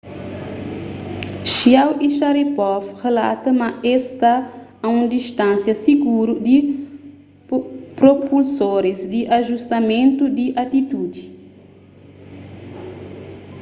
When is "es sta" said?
3.93-4.33